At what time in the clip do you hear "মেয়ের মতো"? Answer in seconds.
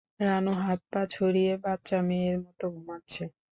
2.07-2.65